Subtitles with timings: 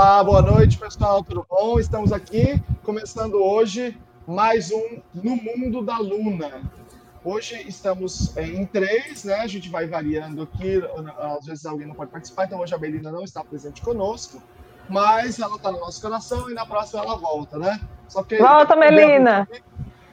[0.00, 1.78] Olá, boa noite, pessoal, tudo bom?
[1.78, 3.94] Estamos aqui começando hoje
[4.26, 6.62] mais um No Mundo da Luna.
[7.22, 9.34] Hoje estamos em três, né?
[9.34, 10.82] A gente vai variando aqui,
[11.36, 14.42] às vezes alguém não pode participar, então hoje a Belinda não está presente conosco,
[14.88, 17.78] mas ela está no nosso coração e na próxima ela volta, né?
[18.08, 19.46] Só que volta, Melina!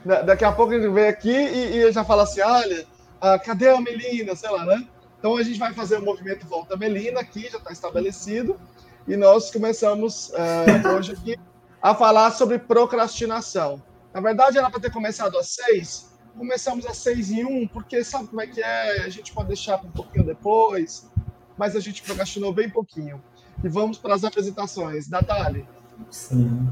[0.04, 2.84] Daqui a pouco a gente vem aqui e, e já fala assim: olha,
[3.22, 4.36] ah, cadê a Melina?
[4.36, 4.86] Sei lá, né?
[5.18, 8.60] Então a gente vai fazer o movimento Volta Melina aqui, já está estabelecido,
[9.08, 11.36] e nós começamos uh, hoje aqui
[11.80, 13.82] a falar sobre procrastinação.
[14.12, 18.28] Na verdade, era para ter começado às seis, começamos às seis e um, porque sabe
[18.28, 19.04] como é que é?
[19.04, 21.10] A gente pode deixar um pouquinho depois,
[21.56, 23.20] mas a gente procrastinou bem pouquinho.
[23.64, 25.08] E vamos para as apresentações.
[25.08, 25.66] Natália.
[26.10, 26.68] Sim.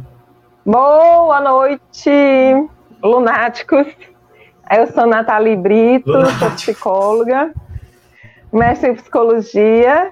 [0.65, 2.11] Boa noite,
[3.03, 3.87] lunáticos.
[4.71, 6.39] Eu sou Natália Brito, Lunático.
[6.39, 7.53] sou psicóloga
[8.53, 10.11] mestre em psicologia,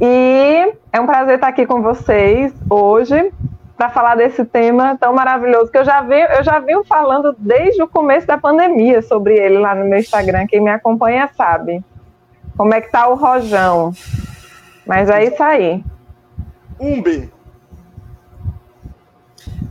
[0.00, 3.32] e é um prazer estar aqui com vocês hoje
[3.76, 7.80] para falar desse tema tão maravilhoso que eu já vi, eu já venho falando desde
[7.82, 10.46] o começo da pandemia sobre ele lá no meu Instagram.
[10.48, 11.84] Quem me acompanha sabe
[12.56, 13.92] como é que tá o rojão.
[14.84, 15.84] Mas é isso aí.
[16.80, 17.30] Umbi.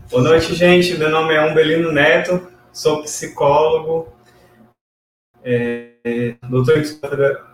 [0.10, 0.98] Boa noite, gente.
[0.98, 4.08] Meu nome é Umbelino Neto, sou psicólogo,
[5.44, 6.86] é, doutor em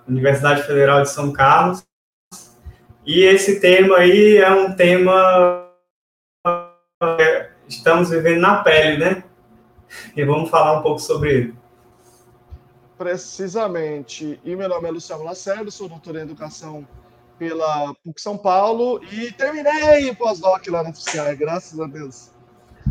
[0.07, 1.83] Universidade Federal de São Carlos.
[3.05, 5.69] E esse tema aí é um tema
[7.17, 9.23] que estamos vivendo na pele, né?
[10.15, 11.55] E vamos falar um pouco sobre ele.
[12.97, 14.39] Precisamente.
[14.43, 16.87] E meu nome é Luciano Lacerda, sou doutor em Educação
[17.37, 22.31] pela PUC São Paulo e terminei o pós-doc lá na FCI, graças a Deus.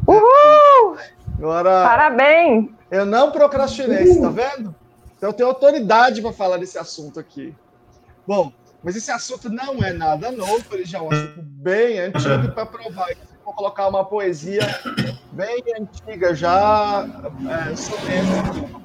[0.07, 0.99] Uhul!
[1.39, 2.69] Agora, Parabéns!
[2.91, 4.75] Eu não procrastinei, você tá vendo?
[5.17, 7.55] Então eu tenho autoridade para falar desse assunto aqui.
[8.27, 8.53] Bom,
[8.85, 12.67] mas esse assunto não é nada novo, ele já é um assunto bem antigo para
[12.67, 13.09] provar.
[13.45, 14.63] Vou colocar uma poesia
[15.33, 17.07] bem antiga já
[17.49, 18.83] é, sobre esse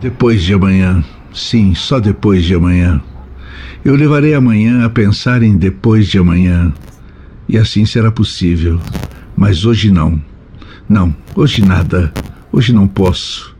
[0.00, 3.00] Depois de amanhã, sim, só depois de amanhã.
[3.84, 6.72] Eu levarei amanhã a pensar em depois de amanhã.
[7.48, 8.80] E assim será possível.
[9.36, 10.20] Mas hoje não.
[10.88, 12.12] Não, hoje nada.
[12.52, 13.51] Hoje não posso.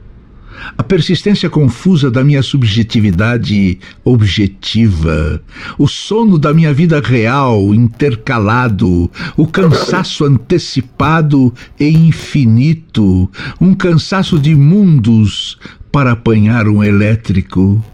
[0.76, 5.42] A persistência confusa da minha subjetividade objetiva,
[5.78, 13.30] o sono da minha vida real intercalado, o cansaço antecipado e infinito,
[13.60, 15.58] um cansaço de mundos
[15.90, 17.84] para apanhar um elétrico.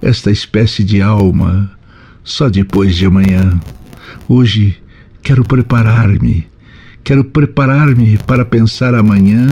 [0.00, 1.70] Esta espécie de alma,
[2.24, 3.60] só depois de amanhã.
[4.28, 4.76] Hoje
[5.22, 6.52] quero preparar-me
[7.04, 9.48] Quero preparar-me para pensar amanhã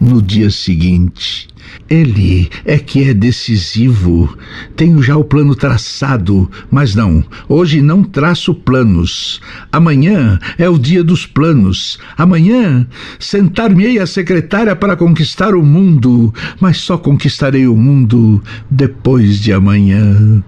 [0.00, 1.48] no dia seguinte.
[1.88, 4.36] Ele é que é decisivo.
[4.76, 9.40] Tenho já o plano traçado, mas não, hoje não traço planos.
[9.72, 11.98] Amanhã é o dia dos planos.
[12.16, 12.86] Amanhã
[13.18, 20.42] sentar-me-ei a secretária para conquistar o mundo, mas só conquistarei o mundo depois de amanhã.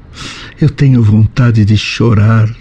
[0.60, 2.54] Eu tenho vontade de chorar.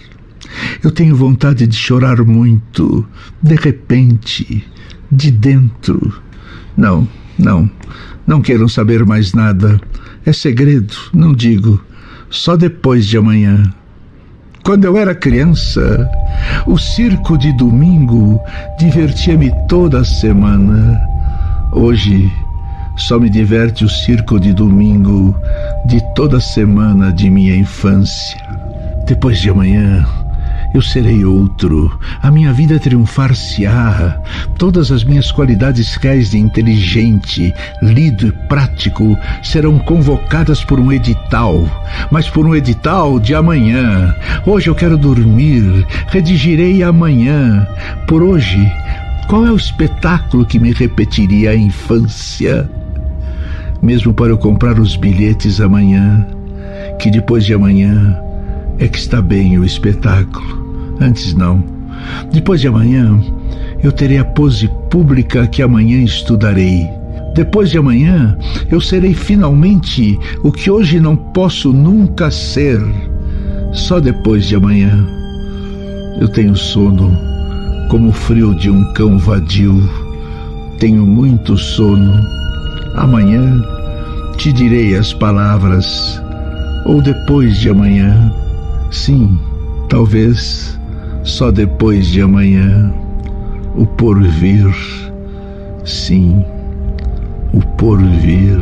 [0.83, 3.05] Eu tenho vontade de chorar muito,
[3.41, 4.65] de repente,
[5.11, 6.21] de dentro.
[6.75, 7.69] Não, não,
[8.29, 9.81] não queiram saber mais nada.
[10.23, 11.83] É segredo, não digo.
[12.29, 13.73] Só depois de amanhã.
[14.63, 16.07] Quando eu era criança,
[16.67, 18.39] o circo de domingo
[18.77, 21.01] divertia-me toda a semana.
[21.73, 22.31] Hoje,
[22.95, 25.35] só me diverte o circo de domingo
[25.87, 28.37] de toda a semana de minha infância.
[29.07, 30.05] Depois de amanhã,
[30.73, 31.99] eu serei outro.
[32.21, 34.21] A minha vida triunfar-se-á.
[34.57, 41.65] Todas as minhas qualidades reais de inteligente, lido e prático serão convocadas por um edital,
[42.11, 44.15] mas por um edital de amanhã.
[44.45, 47.67] Hoje eu quero dormir, redigirei amanhã.
[48.07, 48.71] Por hoje,
[49.27, 52.69] qual é o espetáculo que me repetiria a infância?
[53.81, 56.25] Mesmo para eu comprar os bilhetes amanhã,
[56.99, 58.19] que depois de amanhã
[58.79, 60.97] é que está bem o espetáculo.
[60.99, 61.63] Antes não.
[62.31, 63.19] Depois de amanhã,
[63.83, 66.87] eu terei a pose pública que amanhã estudarei.
[67.35, 68.37] Depois de amanhã,
[68.71, 72.81] eu serei finalmente o que hoje não posso nunca ser.
[73.73, 75.07] Só depois de amanhã.
[76.19, 77.15] Eu tenho sono,
[77.89, 79.89] como o frio de um cão vadio.
[80.79, 82.13] Tenho muito sono.
[82.95, 83.61] Amanhã
[84.37, 86.21] te direi as palavras.
[86.85, 88.33] Ou depois de amanhã.
[88.91, 89.39] Sim,
[89.87, 90.79] talvez
[91.23, 92.91] só depois de amanhã,
[93.75, 94.65] o porvir,
[95.85, 96.43] sim,
[97.53, 98.59] o porvir.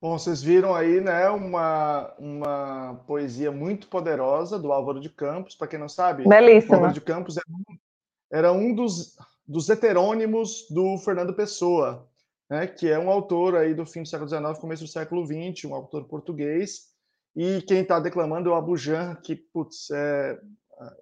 [0.00, 5.54] Bom, vocês viram aí, né, uma, uma poesia muito poderosa do Álvaro de Campos.
[5.54, 6.76] Para quem não sabe, Belíssima.
[6.76, 7.78] Álvaro de Campos era um,
[8.30, 12.06] era um dos, dos heterônimos do Fernando Pessoa,
[12.50, 15.64] né, que é um autor aí do fim do século XIX, começo do século XX,
[15.64, 16.92] um autor português.
[17.34, 20.38] E quem está declamando é o Abujan, que, putz, é,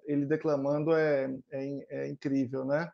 [0.05, 2.91] ele declamando é, é, é incrível, né?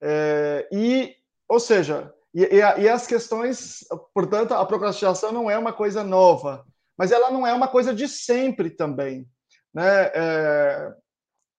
[0.00, 1.14] É, e,
[1.48, 3.78] ou seja, e, e, e, as questões,
[4.12, 8.06] portanto, a procrastinação não é uma coisa nova, mas ela não é uma coisa de
[8.06, 9.26] sempre também.
[9.72, 10.10] Né?
[10.14, 10.94] É,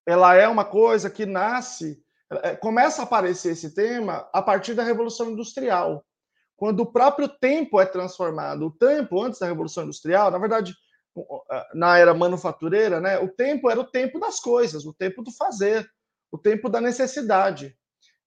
[0.05, 1.99] ela é uma coisa que nasce,
[2.43, 6.05] é, começa a aparecer esse tema a partir da Revolução Industrial,
[6.55, 8.67] quando o próprio tempo é transformado.
[8.67, 10.75] O tempo, antes da Revolução Industrial, na verdade,
[11.73, 15.89] na era manufatureira, né, o tempo era o tempo das coisas, o tempo do fazer,
[16.31, 17.75] o tempo da necessidade.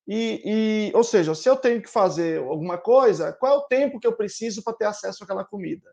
[0.06, 0.43] E,
[0.91, 4.06] e, ou seja, se eu tenho que fazer alguma coisa, qual é o tempo que
[4.06, 5.88] eu preciso para ter acesso àquela comida?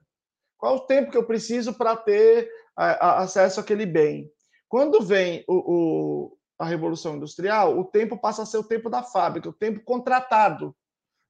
[0.58, 4.32] Qual é o tempo que eu preciso para ter a, a, acesso àquele bem?
[4.68, 9.04] Quando vem o, o, a Revolução Industrial, o tempo passa a ser o tempo da
[9.04, 10.76] fábrica, o tempo contratado.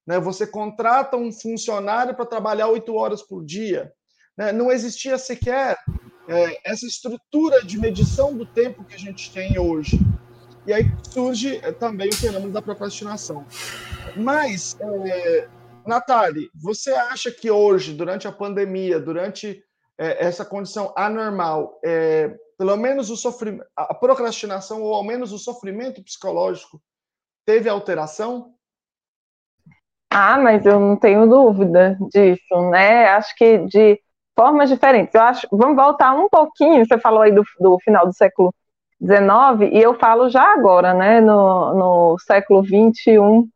[0.06, 0.18] Né?
[0.18, 3.92] Você contrata um funcionário para trabalhar oito horas por dia.
[4.36, 4.50] Né?
[4.52, 5.76] Não existia sequer
[6.26, 9.98] é, essa estrutura de medição do tempo que a gente tem hoje.
[10.68, 13.46] E aí surge eh, também o fenômeno da procrastinação.
[14.14, 15.48] Mas, é,
[15.86, 19.64] Nathalie, você acha que hoje, durante a pandemia, durante
[19.96, 25.38] é, essa condição anormal, é, pelo menos o sofrimento, a procrastinação, ou ao menos o
[25.38, 26.78] sofrimento psicológico,
[27.46, 28.52] teve alteração?
[30.10, 33.06] Ah, mas eu não tenho dúvida disso, né?
[33.08, 33.98] Acho que de
[34.36, 35.14] formas diferentes.
[35.14, 36.84] Eu acho, vamos voltar um pouquinho.
[36.84, 38.54] Você falou aí do, do final do século
[39.00, 43.48] 19, e eu falo já agora, né, no, no século 21,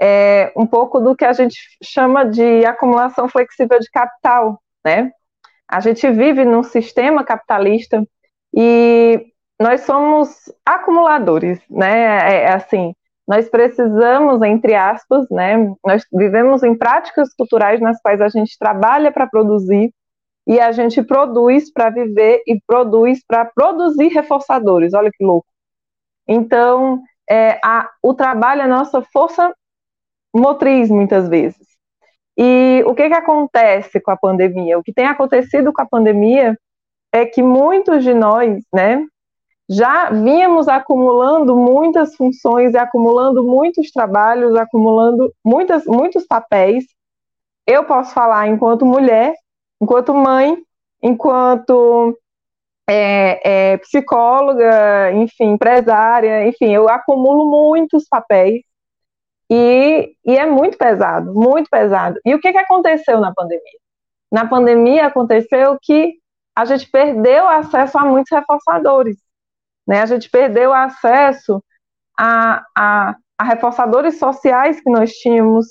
[0.00, 5.10] é, um pouco do que a gente chama de acumulação flexível de capital, né?
[5.68, 8.06] A gente vive num sistema capitalista
[8.54, 9.26] e
[9.60, 12.34] nós somos acumuladores, né?
[12.34, 12.94] É, é assim,
[13.26, 15.56] nós precisamos, entre aspas, né?
[15.84, 19.92] Nós vivemos em práticas culturais nas quais a gente trabalha para produzir
[20.46, 24.94] e a gente produz para viver e produz para produzir reforçadores.
[24.94, 25.46] Olha que louco.
[26.26, 29.52] Então, é, a, o trabalho é nossa força
[30.34, 31.66] motriz, muitas vezes.
[32.36, 34.78] E o que, que acontece com a pandemia?
[34.78, 36.56] O que tem acontecido com a pandemia
[37.10, 39.04] é que muitos de nós, né,
[39.68, 46.84] já vínhamos acumulando muitas funções e acumulando muitos trabalhos, acumulando muitas, muitos papéis.
[47.66, 49.34] Eu posso falar enquanto mulher,
[49.80, 50.56] enquanto mãe,
[51.02, 52.18] enquanto
[52.88, 58.62] é, é, psicóloga, enfim, empresária, enfim, eu acumulo muitos papéis
[59.50, 62.18] e, e é muito pesado, muito pesado.
[62.24, 63.78] E o que, que aconteceu na pandemia?
[64.30, 66.14] Na pandemia aconteceu que
[66.54, 69.16] a gente perdeu acesso a muitos reforçadores,
[69.86, 70.00] né?
[70.00, 71.62] A gente perdeu acesso
[72.18, 75.66] a, a, a reforçadores sociais que nós tínhamos,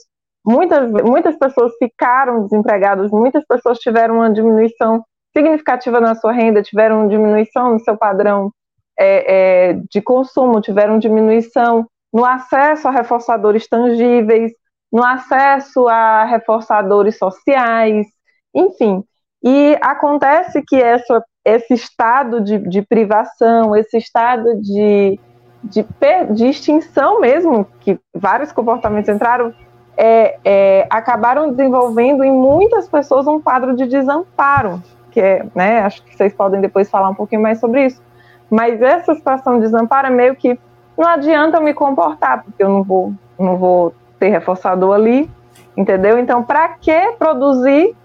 [0.45, 5.03] muitas, muitas pessoas ficaram desempregadas, muitas pessoas tiveram uma diminuição
[5.35, 8.51] significativa na sua renda, tiveram diminuição no seu padrão
[8.97, 14.51] é, é, de consumo, tiveram diminuição no acesso a reforçadores tangíveis,
[14.91, 18.07] no acesso a reforçadores sociais,
[18.53, 19.03] enfim.
[19.43, 25.19] E acontece que essa, esse estado de, de privação, esse estado de,
[25.61, 25.85] de,
[26.33, 29.53] de extinção mesmo, que vários comportamentos entraram,
[29.97, 36.03] é, é, acabaram desenvolvendo em muitas pessoas um quadro de desamparo, que é, né, acho
[36.03, 38.01] que vocês podem depois falar um pouquinho mais sobre isso,
[38.49, 40.59] mas essa situação de desamparo é meio que
[40.97, 45.29] não adianta eu me comportar, porque eu não vou, não vou ter reforçador ali,
[45.75, 46.17] entendeu?
[46.17, 47.95] Então, para que produzir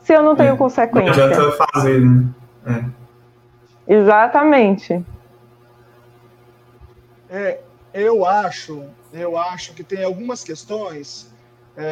[0.00, 1.26] se eu não tenho é, consequência?
[1.26, 2.24] Não adianta fazer, né?
[2.66, 3.94] É.
[3.94, 5.04] Exatamente.
[7.30, 7.58] É,
[7.94, 8.82] eu acho
[9.22, 11.30] eu acho que tem algumas questões.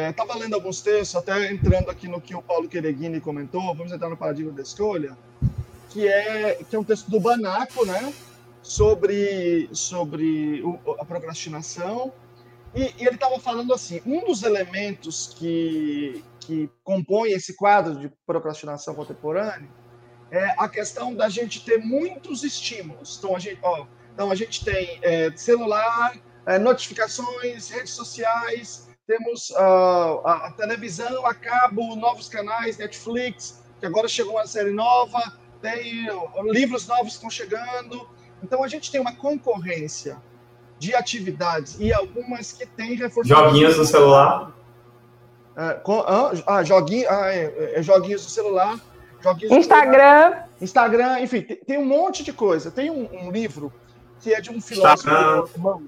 [0.09, 3.91] Estava é, lendo alguns textos, até entrando aqui no que o Paulo Quereguini comentou, vamos
[3.91, 5.15] entrar no paradigma da escolha,
[5.89, 8.13] que é, que é um texto do Banaco, né?
[8.63, 12.11] Sobre, sobre o, a procrastinação.
[12.73, 18.11] E, e ele estava falando assim: um dos elementos que, que compõe esse quadro de
[18.25, 19.69] procrastinação contemporânea
[20.31, 23.17] é a questão da gente ter muitos estímulos.
[23.19, 29.51] Então, a gente, ó, então, a gente tem é, celular, é, notificações, redes sociais, temos
[29.51, 35.21] uh, a, a, televisão a cabo, novos canais, Netflix, que agora chegou uma série nova,
[35.61, 38.07] tem uh, livros novos que estão chegando.
[38.43, 40.17] Então a gente tem uma concorrência
[40.77, 43.49] de atividades e algumas que têm reforçamento.
[43.49, 44.55] Joguinhos no celular.
[45.55, 48.79] É, com, ah, ah, joguinho, ah, é, é, joguinhos do celular.
[49.21, 50.29] Joguinhos Instagram.
[50.29, 52.69] celular, Instagram, enfim, tem, tem, um monte de coisa.
[52.69, 53.71] Tem um, um livro
[54.19, 55.87] que é de um filósofo alemão,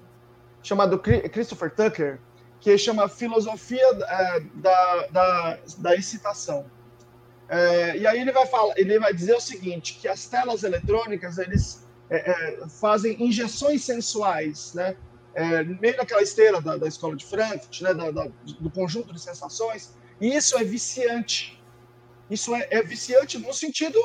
[0.67, 2.19] chamado Christopher Tucker,
[2.59, 6.65] que chama Filosofia é, da, da, da Excitação.
[7.47, 11.37] É, e aí ele vai falar, ele vai dizer o seguinte, que as telas eletrônicas
[11.37, 14.97] eles é, é, fazem injeções sensuais, né?
[15.33, 17.93] É, meio daquela esteira da, da escola de Frankfurt, né?
[17.93, 19.95] Da, do conjunto de sensações.
[20.19, 21.61] E isso é viciante.
[22.29, 23.99] Isso é, é viciante no sentido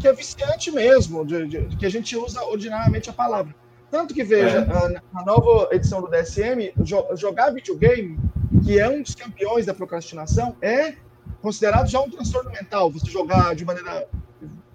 [0.00, 3.54] que é viciante mesmo, de, de, que a gente usa ordinariamente a palavra.
[3.90, 4.96] Tanto que veja, é.
[5.16, 8.18] a, a, nova edição do DSM, jo, jogar videogame,
[8.64, 10.94] que é um dos campeões da procrastinação, é
[11.40, 14.08] considerado já um transtorno mental, você jogar de maneira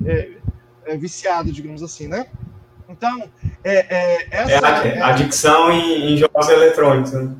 [0.05, 0.37] é,
[0.85, 2.27] é, viciada, digamos assim, né?
[2.87, 3.29] Então,
[3.63, 7.13] é, é, essa, é, é adicção em, em, jogos eletrônicos.
[7.13, 7.35] Né?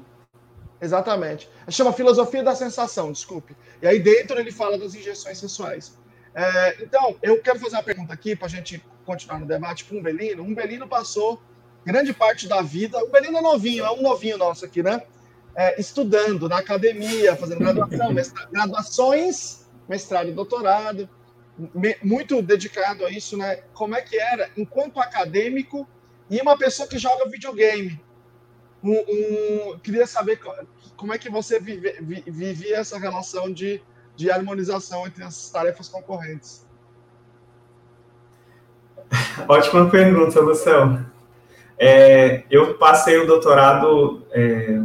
[0.82, 1.50] Exatamente.
[1.70, 3.56] Chama filosofia da sensação, desculpe.
[3.82, 5.98] E aí dentro ele fala das injeções sensuais.
[6.34, 9.98] É, então, eu quero fazer uma pergunta aqui para a gente continuar no debate com
[9.98, 10.44] o Belino.
[10.44, 11.42] Um Belino passou
[11.86, 12.98] grande parte da vida.
[13.04, 15.02] O Belino é novinho, é um novinho nosso aqui, né?
[15.56, 21.10] É, estudando na academia, fazendo graduação, mestra, graduações, mestrado e doutorado,
[21.58, 23.58] me, muito dedicado a isso, né?
[23.74, 25.88] Como é que era enquanto acadêmico
[26.30, 28.02] e uma pessoa que joga videogame?
[28.84, 30.40] Um, um, queria saber
[30.96, 33.82] como é que você vive, vivia essa relação de,
[34.16, 36.66] de harmonização entre as tarefas concorrentes.
[39.48, 41.11] Ótima pergunta, Luciano.
[41.84, 44.80] É, eu passei o doutorado é,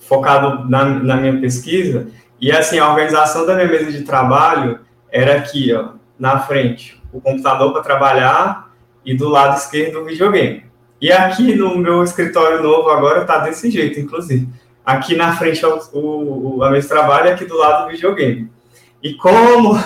[0.00, 2.08] focado na, na, minha pesquisa,
[2.40, 4.80] e assim, a organização da minha mesa de trabalho
[5.12, 8.74] era aqui, ó, na frente, o computador para trabalhar
[9.04, 10.64] e do lado esquerdo o videogame.
[11.00, 14.48] E aqui no meu escritório novo agora tá desse jeito, inclusive.
[14.84, 18.50] Aqui na frente é o, o, a mesa de trabalho, aqui do lado o videogame.
[19.00, 19.78] E como,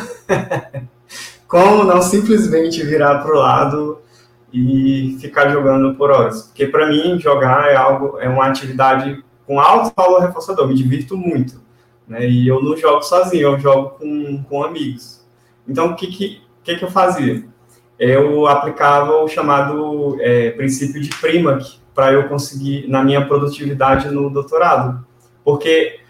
[1.46, 3.99] como não simplesmente virar para o lado
[4.52, 6.42] e ficar jogando por horas.
[6.42, 11.16] Porque para mim jogar é algo, é uma atividade com alto valor reforçador, me divirto
[11.16, 11.60] muito.
[12.06, 12.28] Né?
[12.28, 15.24] E eu não jogo sozinho, eu jogo com, com amigos.
[15.66, 17.44] Então o que que, que, que eu fazia?
[17.98, 24.30] Eu aplicava o chamado é, princípio de Primac para eu conseguir na minha produtividade no
[24.30, 25.06] doutorado,
[25.44, 26.00] porque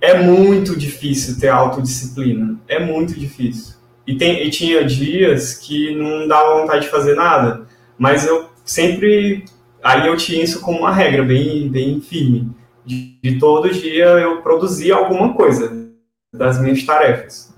[0.00, 3.73] é muito difícil ter autodisciplina, é muito difícil.
[4.06, 7.66] E, tem, e tinha dias que não dava vontade de fazer nada,
[7.98, 9.44] mas eu sempre.
[9.82, 12.50] Aí eu tinha isso como uma regra bem, bem firme.
[12.84, 15.90] De, de todo dia eu produzia alguma coisa
[16.32, 17.54] das minhas tarefas.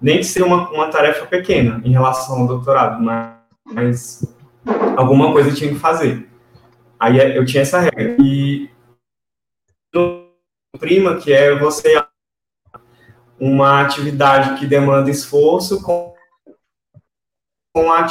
[0.00, 3.34] Nem que seja uma, uma tarefa pequena em relação ao doutorado, mas,
[3.66, 4.34] mas
[4.96, 6.26] alguma coisa eu tinha que fazer.
[6.98, 8.16] Aí eu tinha essa regra.
[8.18, 8.70] E
[10.78, 12.02] prima, que é você
[13.40, 16.14] uma atividade que demanda esforço com,
[17.74, 18.06] com a,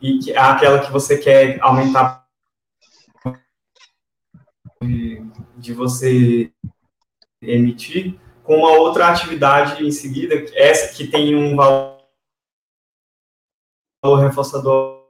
[0.00, 2.26] e que, aquela que você quer aumentar
[4.82, 5.24] de,
[5.56, 6.52] de você
[7.40, 12.02] emitir com uma outra atividade em seguida, essa que tem um valor
[14.20, 15.00] reforçador.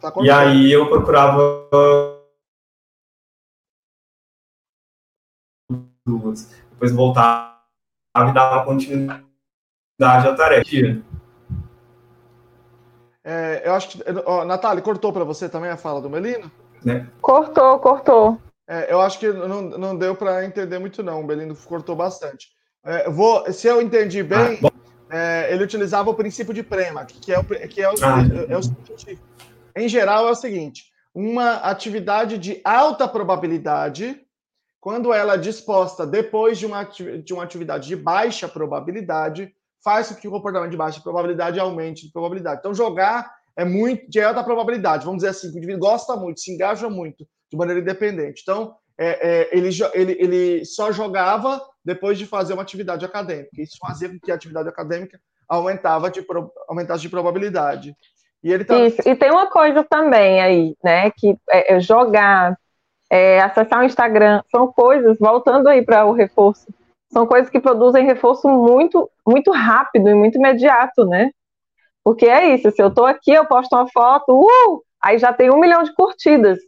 [0.00, 1.68] Tá e aí eu procurava
[6.06, 6.46] duas.
[6.70, 7.49] Depois voltar
[8.16, 9.22] e dar uma continuidade
[10.00, 11.02] à tarefa.
[13.22, 14.04] É, eu acho que.
[14.26, 16.50] Ó, Natália, cortou para você também a fala do Melino?
[16.84, 17.06] Né?
[17.20, 18.40] Cortou, cortou.
[18.68, 21.20] É, eu acho que não, não deu para entender muito, não.
[21.20, 22.48] O Belino cortou bastante.
[22.84, 27.32] É, vou, se eu entendi bem, ah, é, ele utilizava o princípio de Prema, que
[27.32, 29.18] é o, que é o, ah, é o seguinte:
[29.76, 34.20] em geral, é o seguinte: uma atividade de alta probabilidade
[34.80, 39.52] quando ela é disposta depois de uma, de uma atividade de baixa probabilidade,
[39.84, 42.60] faz com que o comportamento de baixa probabilidade aumente de probabilidade.
[42.60, 45.04] Então, jogar é muito de alta probabilidade.
[45.04, 48.40] Vamos dizer assim, o indivíduo gosta muito, se engaja muito de maneira independente.
[48.42, 53.50] Então, é, é, ele, ele, ele só jogava depois de fazer uma atividade acadêmica.
[53.58, 56.24] Isso fazia com que a atividade acadêmica aumentava de,
[56.68, 57.94] aumentasse de probabilidade.
[58.42, 58.78] E, ele tá...
[58.78, 59.06] Isso.
[59.06, 61.10] e tem uma coisa também aí, né?
[61.10, 62.56] Que é, é jogar
[63.10, 66.66] é, acessar o Instagram, são coisas, voltando aí para o reforço,
[67.12, 71.30] são coisas que produzem reforço muito, muito rápido e muito imediato, né?
[72.04, 75.50] Porque é isso, se eu estou aqui, eu posto uma foto, uh, aí já tem
[75.50, 76.58] um milhão de curtidas.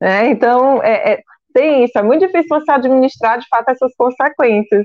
[0.00, 0.28] Né?
[0.28, 1.22] Então, é, é,
[1.54, 4.84] tem isso, é muito difícil você administrar, de fato, essas consequências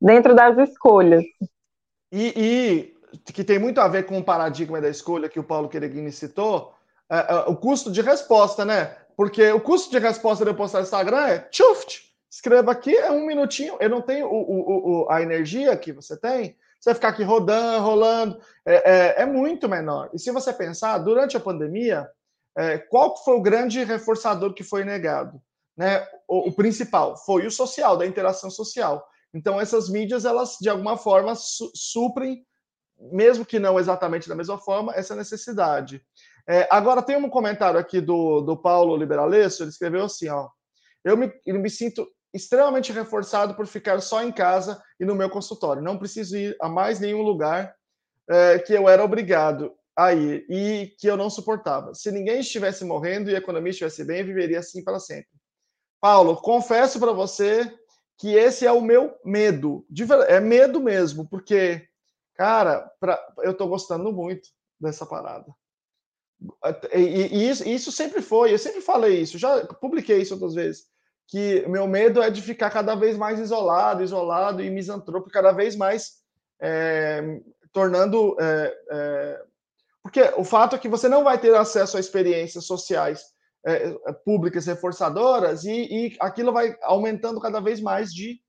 [0.00, 1.24] dentro das escolhas.
[2.12, 5.68] E, e que tem muito a ver com o paradigma da escolha que o Paulo
[5.68, 6.74] Quereguini citou,
[7.10, 8.96] é, é, o custo de resposta, né?
[9.22, 12.12] Porque o custo de resposta de eu postar no Instagram é chuft.
[12.28, 13.76] escreva aqui, é um minutinho.
[13.78, 16.56] Eu não tenho o, o, o, a energia que você tem.
[16.80, 18.40] Você ficar aqui rodando, rolando.
[18.66, 20.10] É, é, é muito menor.
[20.12, 22.10] E se você pensar, durante a pandemia,
[22.58, 25.40] é, qual foi o grande reforçador que foi negado?
[25.76, 26.04] Né?
[26.26, 29.06] O, o, principal foi o social, da interação social.
[29.32, 32.44] Então, essas mídias, elas, de alguma forma, su suprem,
[32.98, 36.04] mesmo que não exatamente da mesma forma, essa necessidade.
[36.48, 40.48] É, agora, tem um comentário aqui do, do Paulo Liberalesso, ele escreveu assim, ó,
[41.04, 45.28] eu me, eu me sinto extremamente reforçado por ficar só em casa e no meu
[45.28, 45.82] consultório.
[45.82, 47.74] Não preciso ir a mais nenhum lugar
[48.28, 51.94] é, que eu era obrigado a ir e que eu não suportava.
[51.94, 55.28] Se ninguém estivesse morrendo e a economia estivesse bem, viveria assim para sempre.
[56.00, 57.70] Paulo, confesso para você
[58.18, 59.84] que esse é o meu medo.
[60.28, 61.86] É medo mesmo, porque,
[62.34, 64.48] cara, pra, eu estou gostando muito
[64.80, 65.46] dessa parada.
[66.92, 70.86] E, e, isso, isso, sempre foi, eu sempre falei isso, já publiquei isso outras vezes,
[71.28, 75.76] que meu medo é de ficar cada vez mais isolado, isolado e misantrópico, cada vez
[75.76, 76.22] mais
[76.60, 77.40] é,
[77.72, 78.36] tornando.
[78.40, 79.42] É, é,
[80.02, 83.24] porque o fato é que você não vai ter acesso a experiências sociais
[83.64, 83.90] é,
[84.24, 88.40] públicas reforçadoras e, e, aquilo vai aumentando cada vez mais de,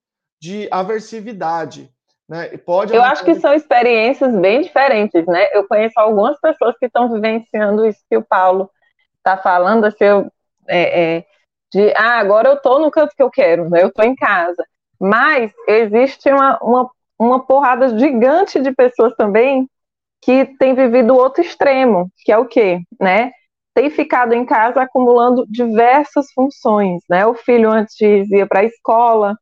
[0.41, 1.93] de aversividade.
[2.33, 2.49] Né?
[2.51, 5.49] E pode eu acho que são experiências bem diferentes, né?
[5.53, 8.71] Eu conheço algumas pessoas que estão vivenciando isso que o Paulo
[9.17, 10.31] está falando, assim, eu,
[10.67, 11.25] é, é,
[11.71, 13.83] de ah, agora eu estou no canto que eu quero, né?
[13.83, 14.65] eu estou em casa.
[14.99, 19.69] Mas existe uma, uma, uma porrada gigante de pessoas também
[20.19, 22.79] que tem vivido o outro extremo, que é o quê?
[22.99, 23.31] Né?
[23.75, 27.25] tem ficado em casa acumulando diversas funções, né?
[27.25, 29.35] O filho antes ia para a escola,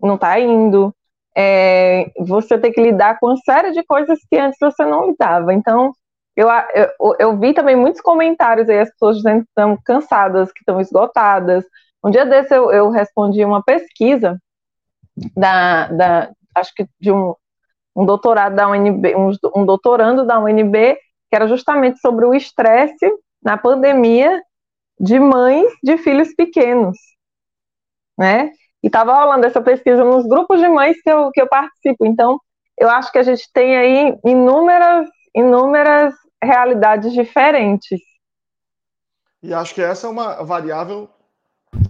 [0.00, 0.94] não está indo.
[1.36, 5.54] É, você tem que lidar com uma série de coisas que antes você não lidava.
[5.54, 5.92] Então,
[6.36, 10.60] eu, eu, eu vi também muitos comentários aí, as pessoas dizendo que estão cansadas, que
[10.60, 11.64] estão esgotadas.
[12.04, 14.38] Um dia desse eu, eu respondi uma pesquisa
[15.36, 17.34] da, da acho que de um,
[17.94, 20.96] um doutorado da UNB, um, um doutorando da UNB,
[21.28, 23.10] que era justamente sobre o estresse
[23.42, 24.42] na pandemia
[24.98, 26.96] de mães de filhos pequenos,
[28.18, 28.50] né?
[28.82, 32.06] E estava rolando essa pesquisa nos grupos de mães que eu, que eu participo.
[32.06, 32.40] Então,
[32.78, 38.00] eu acho que a gente tem aí inúmeras, inúmeras realidades diferentes.
[39.42, 41.08] E acho que essa é uma variável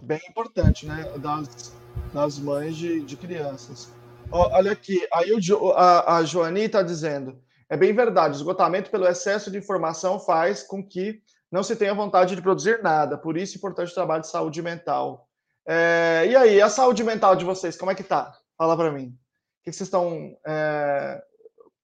[0.02, 1.04] bem importante, né?
[1.18, 1.72] Das,
[2.12, 3.92] das mães de, de crianças.
[4.32, 9.50] Olha aqui, aí o, a, a Joani está dizendo: é bem verdade, esgotamento pelo excesso
[9.50, 13.18] de informação faz com que não se tenha vontade de produzir nada.
[13.18, 15.28] Por isso, é importante o trabalho de saúde mental.
[15.66, 18.32] É, e aí, a saúde mental de vocês, como é que tá?
[18.56, 19.06] Fala para mim.
[19.06, 21.22] O que vocês estão é,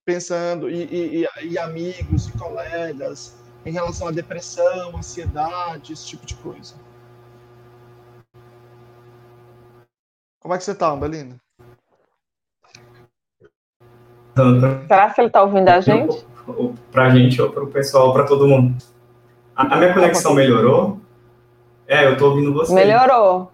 [0.05, 0.71] pensando?
[0.71, 6.75] E, e, e, amigos e colegas em relação à depressão, ansiedade, esse tipo de coisa.
[10.41, 11.37] Como é que você tá, Ambelina?
[14.87, 16.25] Será que ele tá ouvindo a gente?
[16.93, 18.77] Para a gente ou para o pessoal, para todo mundo?
[19.57, 21.01] A, a minha conexão melhorou?
[21.89, 22.73] É, eu tô ouvindo você.
[22.75, 23.51] Melhorou.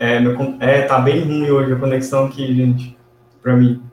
[0.00, 2.98] É, meu, é, tá bem ruim hoje a conexão aqui, gente,
[3.42, 3.84] pra mim.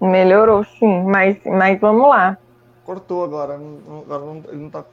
[0.00, 2.38] Melhorou, sim, mas, mas vamos lá.
[2.82, 4.86] Cortou agora, agora não, ele não tá,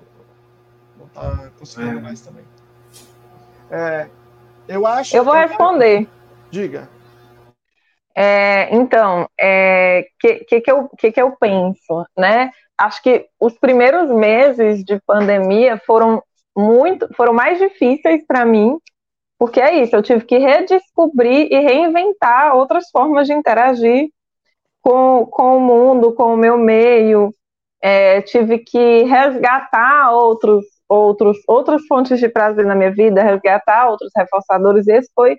[0.99, 2.01] não tá conseguindo é.
[2.01, 2.43] mais também.
[3.71, 4.09] É,
[4.67, 5.15] eu acho.
[5.15, 6.05] Eu vou responder.
[6.51, 6.89] Diga.
[8.13, 12.51] É, então, o é, que, que, que, eu, que, que eu penso, né?
[12.77, 16.21] Acho que os primeiros meses de pandemia foram
[16.57, 18.77] muito, foram mais difíceis para mim,
[19.37, 24.09] porque é isso, eu tive que redescobrir e reinventar outras formas de interagir
[24.81, 27.31] com, com o mundo, com o meu meio,
[27.81, 34.11] é, tive que resgatar outros, outros, outras fontes de prazer na minha vida, resgatar outros
[34.15, 35.37] reforçadores, esse foi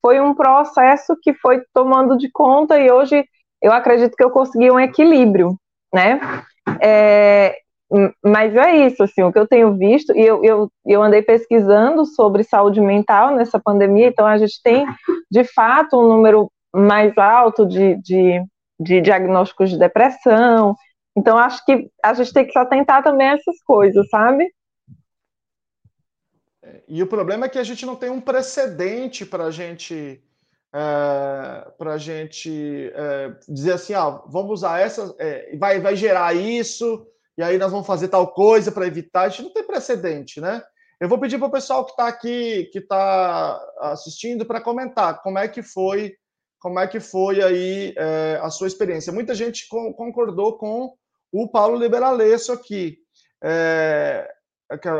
[0.00, 3.24] foi um processo que foi tomando de conta e hoje
[3.60, 5.56] eu acredito que eu consegui um equilíbrio,
[5.92, 6.20] né?
[6.80, 7.58] É,
[8.22, 12.04] mas é isso, assim, o que eu tenho visto, e eu, eu, eu andei pesquisando
[12.04, 14.86] sobre saúde mental nessa pandemia, então a gente tem,
[15.30, 18.42] de fato, um número mais alto de, de,
[18.78, 20.76] de diagnósticos de depressão,
[21.16, 24.46] então acho que a gente tem que se atentar também essas coisas, sabe?
[26.86, 30.22] E o problema é que a gente não tem um precedente para a gente
[30.74, 37.06] é, para gente é, dizer assim, ah, vamos usar essa, é, vai, vai gerar isso,
[37.38, 39.22] e aí nós vamos fazer tal coisa para evitar.
[39.22, 40.60] A gente não tem precedente, né?
[41.00, 45.38] Eu vou pedir para o pessoal que está aqui, que está assistindo, para comentar como
[45.38, 46.16] é que foi,
[46.58, 49.12] como é que foi aí é, a sua experiência.
[49.12, 50.92] Muita gente concordou com
[51.32, 52.98] o Paulo Liberalesso aqui.
[53.40, 54.28] É,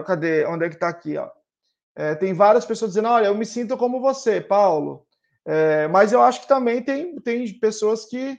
[0.07, 0.47] cadê?
[0.47, 1.17] Onde é que está aqui?
[1.17, 1.29] Ó?
[1.97, 5.05] É, tem várias pessoas dizendo: olha, eu me sinto como você, Paulo.
[5.45, 8.39] É, mas eu acho que também tem, tem pessoas que,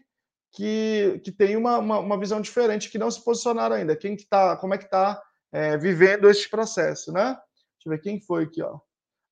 [0.52, 3.96] que, que têm uma, uma, uma visão diferente, que não se posicionaram ainda.
[3.96, 7.34] Quem que tá, como é que está é, vivendo este processo, né?
[7.34, 8.80] Deixa eu ver quem foi aqui, ó.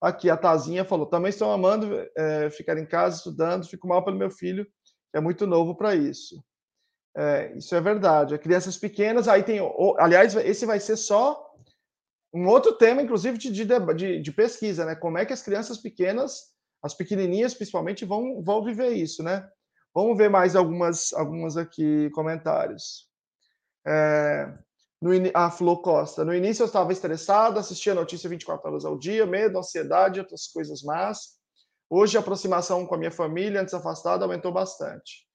[0.02, 4.18] Aqui, a Tazinha falou: também estou amando é, ficar em casa estudando, fico mal pelo
[4.18, 4.66] meu filho,
[5.12, 6.44] que é muito novo para isso.
[7.16, 8.38] É, isso é verdade.
[8.38, 9.60] Crianças pequenas, aí tem.
[9.98, 11.48] Aliás, esse vai ser só
[12.32, 14.96] um outro tema, inclusive, de, de, de, pesquisa, né?
[14.96, 16.52] Como é que as crianças pequenas,
[16.84, 19.50] as pequenininhas principalmente, vão, vão viver isso, né?
[19.98, 23.08] Vamos ver mais algumas, algumas aqui comentários.
[23.84, 24.48] É,
[25.02, 26.24] no, a Flo Costa.
[26.24, 30.46] No início eu estava estressado, assistia a notícia 24 horas ao dia, medo, ansiedade, outras
[30.46, 31.40] coisas más.
[31.90, 35.26] Hoje a aproximação com a minha família, antes afastada, aumentou bastante.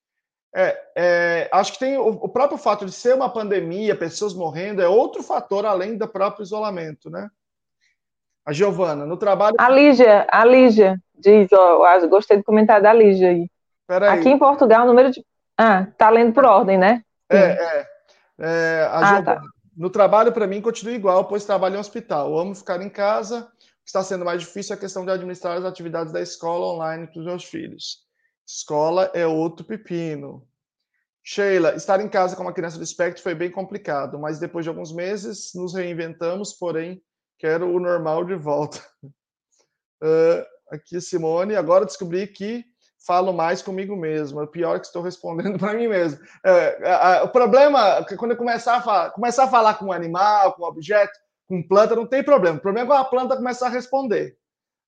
[0.55, 4.81] É, é, acho que tem o, o, próprio fato de ser uma pandemia, pessoas morrendo,
[4.81, 7.29] é outro fator além do próprio isolamento, né?
[8.47, 9.57] A Giovana, no trabalho.
[9.59, 13.51] A Lígia, a Lígia diz, ó, gostei do comentário da Lígia aí.
[13.93, 14.19] Peraí.
[14.19, 15.23] Aqui em Portugal, o número de.
[15.59, 17.05] Ah, tá lendo por ordem, né?
[17.29, 17.89] É, é.
[18.39, 19.43] é ah, tá.
[19.77, 22.31] No trabalho, para mim, continua igual, pois trabalho em hospital.
[22.31, 23.41] Eu amo ficar em casa.
[23.41, 26.73] O que está sendo mais difícil é a questão de administrar as atividades da escola
[26.73, 27.99] online para os meus filhos.
[28.47, 30.43] Escola é outro pepino.
[31.23, 34.71] Sheila, estar em casa com uma criança do espectro foi bem complicado, mas depois de
[34.71, 37.03] alguns meses nos reinventamos, porém
[37.39, 38.81] quero o normal de volta.
[40.03, 42.72] Uh, aqui, Simone, agora descobri que
[43.07, 44.43] falo mais comigo mesmo.
[44.43, 46.21] É pior que estou respondendo para mim mesmo.
[46.45, 49.93] É, o problema é que quando eu começar a, falar, começar a falar com um
[49.93, 51.13] animal, com um objeto,
[51.49, 52.59] com planta, não tem problema.
[52.59, 54.37] O problema é quando a planta começar a responder.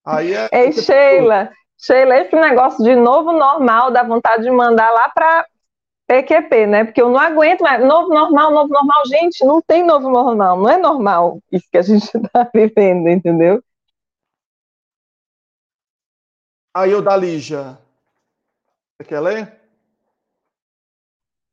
[0.07, 0.49] Aí é.
[0.53, 5.47] Ei, Sheila, Sheila, esse negócio de novo normal dá vontade de mandar lá para
[6.07, 6.85] PQP, né?
[6.85, 7.83] Porque eu não aguento mais.
[7.83, 9.07] Novo normal, novo normal.
[9.07, 10.59] Gente, não tem novo normal.
[10.59, 13.63] Não é normal isso que a gente está vivendo, entendeu?
[16.75, 17.79] Aí o da Lígia.
[18.97, 19.61] Você quer ler?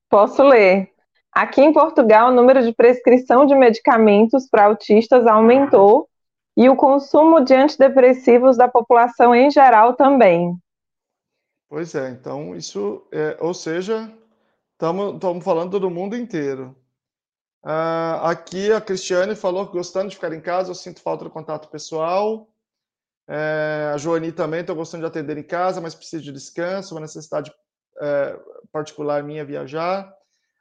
[0.09, 0.91] Posso ler.
[1.31, 6.09] Aqui em Portugal, o número de prescrição de medicamentos para autistas aumentou
[6.57, 10.55] e o consumo de antidepressivos da população em geral também.
[11.69, 14.11] Pois é, então isso, é, ou seja,
[14.73, 16.75] estamos falando do mundo inteiro.
[17.63, 21.29] Uh, aqui a Cristiane falou que gostando de ficar em casa, eu sinto falta do
[21.29, 22.50] contato pessoal.
[23.33, 26.99] É, a Joani também, estou gostando de atender em casa, mas preciso de descanso, uma
[26.99, 27.49] necessidade
[28.01, 28.37] é,
[28.73, 30.13] particular minha viajar.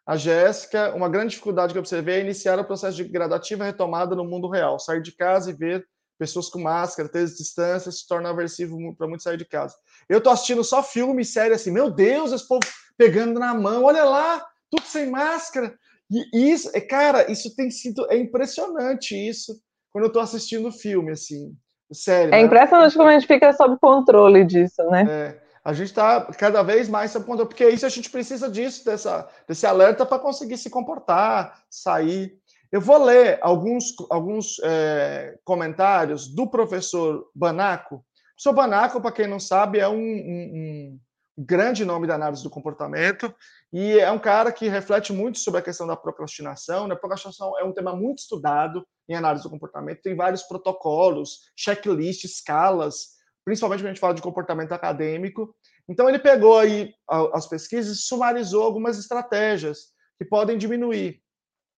[0.07, 4.15] A Jéssica, uma grande dificuldade que eu observei é iniciar o processo de gradativa retomada
[4.15, 4.79] no mundo real.
[4.79, 5.85] Sair de casa e ver
[6.17, 9.75] pessoas com máscara, ter distância, se torna aversivo para muito sair de casa.
[10.09, 12.61] Eu estou assistindo só filme, série assim, meu Deus, esse povo
[12.97, 15.75] pegando na mão, olha lá, tudo sem máscara.
[16.09, 21.11] E isso, é, cara, isso tem sido, é impressionante isso, quando eu estou assistindo filme,
[21.11, 21.57] assim,
[21.93, 22.35] sério.
[22.35, 22.41] É né?
[22.43, 25.07] impressionante como a gente fica sob controle disso, né?
[25.09, 28.85] É a gente está cada vez mais sob controle, porque isso a gente precisa disso,
[28.85, 32.39] dessa, desse alerta para conseguir se comportar, sair.
[32.73, 37.97] Eu vou ler alguns, alguns é, comentários do professor Banaco.
[37.97, 38.03] O
[38.35, 40.99] professor Banaco, para quem não sabe, é um, um, um
[41.45, 43.35] grande nome da análise do comportamento
[43.73, 46.87] e é um cara que reflete muito sobre a questão da procrastinação.
[46.87, 46.95] Né?
[46.95, 53.21] Procrastinação é um tema muito estudado em análise do comportamento, tem vários protocolos, checklists, escalas
[53.45, 55.55] principalmente quando a gente fala de comportamento acadêmico.
[55.89, 61.21] Então, ele pegou aí as pesquisas e sumarizou algumas estratégias que podem diminuir,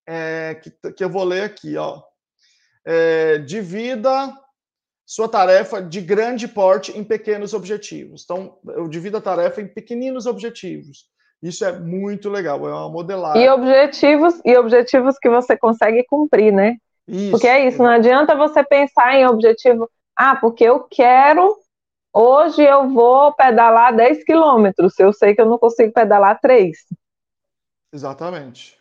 [0.07, 1.75] é, que, que, eu vou ler aqui.
[1.77, 2.01] Ó.
[2.85, 4.31] É, divida
[5.05, 8.23] sua tarefa de grande porte em pequenos objetivos.
[8.23, 11.05] Então, eu divido a tarefa em pequeninos objetivos.
[11.41, 13.43] Isso é muito legal, é uma modelagem.
[13.43, 16.77] E objetivos, e objetivos que você consegue cumprir, né?
[17.05, 21.57] Isso, Porque é isso, não adianta você pensar em objetivo, ah, porque eu quero,
[22.13, 26.77] hoje eu vou pedalar 10 quilômetros, eu sei que eu não consigo pedalar 3.
[27.91, 28.77] Exatamente.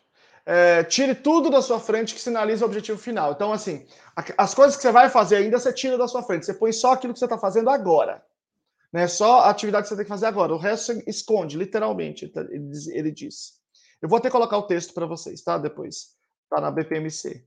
[0.46, 3.32] É, tire tudo da sua frente que sinaliza o objetivo final.
[3.32, 3.87] Então, assim,
[4.37, 6.46] as coisas que você vai fazer ainda, você tira da sua frente.
[6.46, 8.22] Você põe só aquilo que você está fazendo agora.
[8.92, 9.07] Né?
[9.09, 10.53] Só a atividade que você tem que fazer agora.
[10.53, 13.55] O resto você esconde, literalmente, ele, ele diz.
[14.01, 15.57] Eu vou até colocar o texto para vocês, tá?
[15.57, 16.11] Depois.
[16.51, 17.42] Tá na BPMC.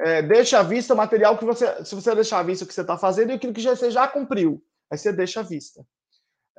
[0.00, 1.84] É, deixa à vista o material que você.
[1.84, 4.08] Se você deixar à vista o que você está fazendo e aquilo que você já
[4.08, 4.64] cumpriu.
[4.90, 5.86] Aí você deixa à vista.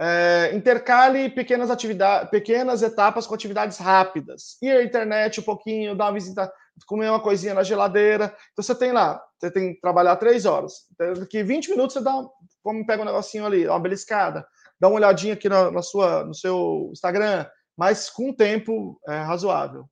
[0.04, 4.58] É, intercale pequenas atividades, pequenas etapas com atividades rápidas.
[4.60, 6.52] Ir à internet um pouquinho, dar uma visita,
[6.88, 8.36] comer uma coisinha na geladeira.
[8.52, 10.88] Então você tem lá, você tem que trabalhar três horas.
[11.20, 12.20] Daqui 20 minutos você dá,
[12.64, 14.44] como pega um negocinho ali, uma beliscada,
[14.80, 17.46] dá uma olhadinha aqui na, na sua, no seu Instagram,
[17.78, 19.86] mas com um tempo é, razoável.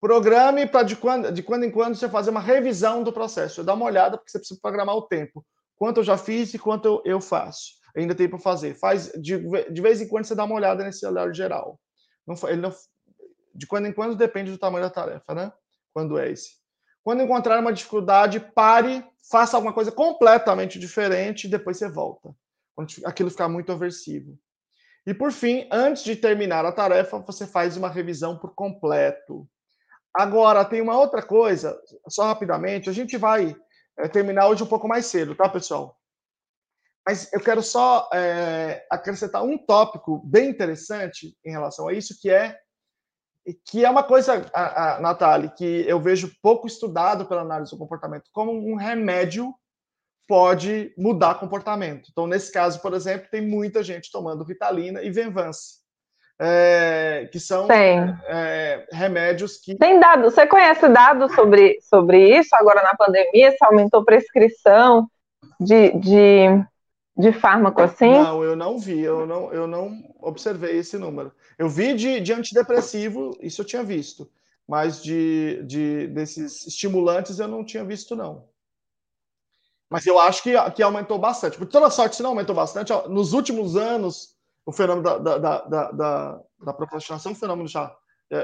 [0.00, 3.62] Programe para de quando, de quando em quando você fazer uma revisão do processo.
[3.62, 5.46] Dá uma olhada, porque você precisa programar o tempo.
[5.76, 7.77] Quanto eu já fiz e quanto eu faço.
[7.96, 8.74] Ainda tem para fazer.
[8.74, 9.38] Faz de,
[9.70, 11.80] de vez em quando você dá uma olhada nesse olhar geral.
[12.26, 12.74] Não, ele não,
[13.54, 15.52] de quando em quando depende do tamanho da tarefa, né?
[15.92, 16.58] Quando é esse.
[17.02, 22.34] Quando encontrar uma dificuldade, pare, faça alguma coisa completamente diferente e depois você volta.
[22.74, 24.38] Quando aquilo ficar muito aversivo.
[25.06, 29.48] E por fim, antes de terminar a tarefa, você faz uma revisão por completo.
[30.14, 33.56] Agora, tem uma outra coisa, só rapidamente, a gente vai
[33.98, 35.97] é, terminar hoje um pouco mais cedo, tá, pessoal?
[37.08, 42.28] Mas eu quero só é, acrescentar um tópico bem interessante em relação a isso, que
[42.28, 42.54] é
[43.64, 47.78] que é uma coisa, a, a Natália, que eu vejo pouco estudado pela análise do
[47.78, 49.54] comportamento, como um remédio
[50.28, 52.10] pode mudar comportamento.
[52.12, 55.78] Então, nesse caso, por exemplo, tem muita gente tomando Ritalina e Venvance,
[56.38, 59.78] é, que são é, remédios que...
[59.78, 63.50] Tem dados, você conhece dados sobre, sobre isso agora na pandemia?
[63.52, 65.08] Se aumentou prescrição
[65.58, 66.68] de, de
[67.18, 68.12] de fármaco assim?
[68.12, 71.32] Não, eu não vi, eu não, eu não observei esse número.
[71.58, 74.30] Eu vi de, de antidepressivo, isso eu tinha visto,
[74.66, 78.44] mas de, de desses estimulantes eu não tinha visto, não.
[79.90, 81.58] Mas eu acho que, que aumentou bastante.
[81.58, 85.90] Por toda sorte, se não aumentou bastante, nos últimos anos, o fenômeno da, da, da,
[85.90, 87.96] da, da procrastinação, o fenômeno já é,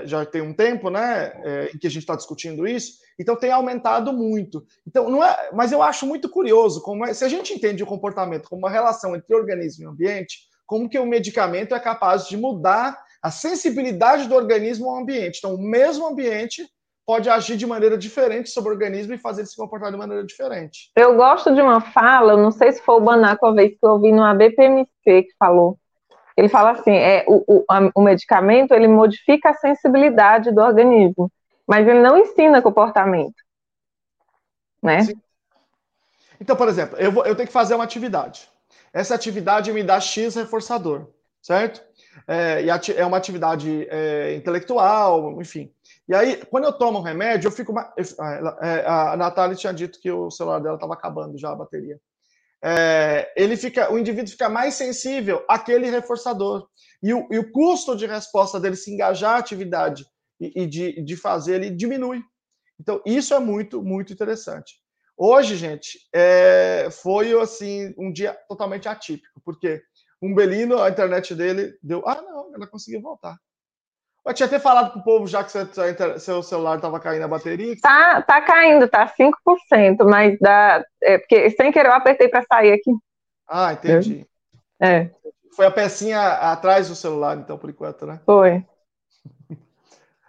[0.05, 3.51] já tem um tempo, né, é, em que a gente está discutindo isso, então tem
[3.51, 4.65] aumentado muito.
[4.87, 7.87] Então, não é, mas eu acho muito curioso como é, se a gente entende o
[7.87, 12.37] comportamento como uma relação entre organismo e ambiente, como que o medicamento é capaz de
[12.37, 15.39] mudar a sensibilidade do organismo ao ambiente.
[15.39, 16.67] Então, o mesmo ambiente
[17.07, 20.25] pode agir de maneira diferente sobre o organismo e fazer ele se comportar de maneira
[20.25, 20.91] diferente.
[20.97, 23.91] Eu gosto de uma fala, não sei se foi o Banaco a vez que eu
[23.91, 25.79] ouvi no ABPMC que falou,
[26.37, 31.31] ele fala assim, é, o, o, a, o medicamento ele modifica a sensibilidade do organismo,
[31.67, 33.37] mas ele não ensina comportamento,
[34.83, 35.03] né?
[35.03, 35.15] Sim.
[36.41, 38.49] Então, por exemplo, eu, vou, eu tenho que fazer uma atividade.
[38.93, 41.09] Essa atividade me dá X reforçador,
[41.41, 41.83] certo?
[42.27, 45.73] É, e é uma atividade é, intelectual, enfim.
[46.09, 47.73] E aí, quando eu tomo um remédio, eu fico.
[47.73, 47.93] Uma,
[48.61, 51.99] é, a Natália tinha dito que o celular dela estava acabando já a bateria
[52.67, 56.67] é, ele fica, o indivíduo fica mais sensível àquele reforçador.
[57.03, 60.07] E o, e o custo de resposta dele se engajar à atividade
[60.41, 62.23] e, e de, de fazer, ele diminui.
[62.81, 64.77] Então, isso é muito, muito interessante.
[65.15, 69.83] Hoje, gente, é, foi assim um dia totalmente atípico, porque
[70.23, 72.03] um Belino, a internet dele deu.
[72.07, 73.39] Ah, não, ela conseguiu voltar.
[74.27, 75.53] Eu tinha até falado pro povo já que
[76.19, 77.77] seu, celular estava caindo a bateria.
[77.81, 79.33] Tá, tá caindo, tá 5%,
[80.09, 80.83] mas dá.
[81.03, 82.91] É, porque sem querer eu apertei para sair aqui.
[83.47, 84.27] Ah, entendi.
[84.81, 85.11] É.
[85.55, 88.21] Foi a pecinha atrás do celular, então, por enquanto, né?
[88.25, 88.65] Foi.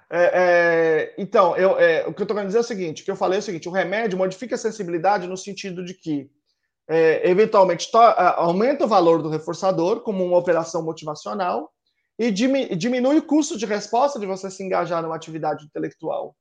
[0.08, 3.06] É, é, então, eu, é, o que eu estou querendo dizer é o seguinte: o
[3.06, 6.30] que eu falei é o seguinte: o remédio modifica a sensibilidade no sentido de que,
[6.88, 7.90] é, eventualmente,
[8.38, 11.74] aumenta o valor do reforçador como uma operação motivacional,
[12.18, 16.36] e diminui o custo de resposta de você se engajar numa atividade intelectual.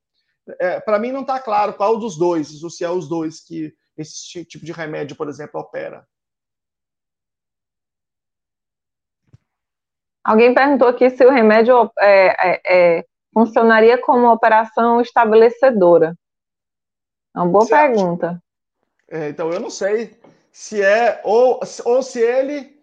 [0.61, 3.75] É, Para mim, não está claro qual dos dois, ou se é os dois que
[3.97, 6.07] esse tipo de remédio, por exemplo, opera.
[10.23, 12.63] Alguém perguntou aqui se o remédio é, é,
[12.99, 16.17] é funcionaria como operação estabelecedora.
[17.37, 18.43] É uma boa você pergunta.
[19.11, 20.19] É, então, eu não sei
[20.51, 22.74] se é, ou, ou se ele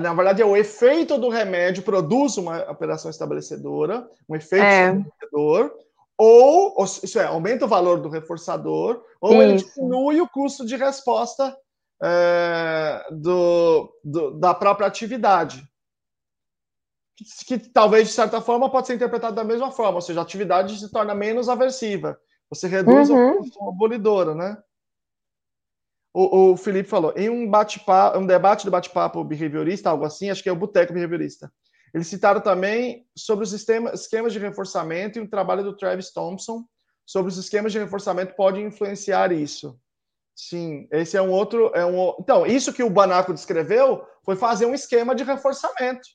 [0.00, 4.88] na verdade, é o efeito do remédio produz uma operação estabelecedora, um efeito é.
[4.88, 5.72] estabelecedor,
[6.18, 9.42] ou, ou, isso é, aumenta o valor do reforçador, ou isso.
[9.42, 11.56] ele diminui o custo de resposta
[12.02, 15.62] é, do, do, da própria atividade.
[17.16, 20.22] Que, que, talvez, de certa forma, pode ser interpretado da mesma forma, ou seja, a
[20.22, 22.18] atividade se torna menos aversiva.
[22.50, 23.40] Você reduz uhum.
[23.40, 24.56] a abolidora, né?
[26.18, 30.42] O, o Felipe falou, em um bate-papo, um debate do bate-papo behaviorista, algo assim, acho
[30.42, 31.52] que é o Boteco Behaviorista.
[31.92, 36.64] Eles citaram também sobre os sistemas, esquemas de reforçamento e o trabalho do Travis Thompson
[37.04, 39.78] sobre os esquemas de reforçamento podem influenciar isso.
[40.34, 41.70] Sim, esse é um outro.
[41.74, 46.08] É um, então, isso que o Banaco descreveu foi fazer um esquema de reforçamento.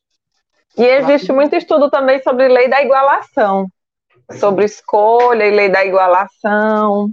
[0.78, 3.68] E existe muito estudo também sobre lei da igualação,
[4.40, 7.12] sobre escolha e lei da igualação.